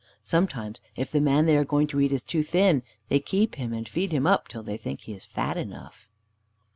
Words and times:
Sometimes, 0.23 0.81
if 0.95 1.11
the 1.11 1.21
man 1.21 1.45
they 1.45 1.55
are 1.55 1.63
going 1.63 1.85
to 1.85 1.99
eat 2.01 2.11
is 2.11 2.23
too 2.23 2.41
thin, 2.41 2.81
they 3.09 3.19
keep 3.19 3.53
him, 3.53 3.71
and 3.71 3.87
feed 3.87 4.11
him 4.11 4.25
up, 4.25 4.47
till 4.47 4.63
they 4.63 4.75
think 4.75 5.01
he 5.01 5.13
is 5.13 5.25
fat 5.25 5.57
enough. 5.57 6.07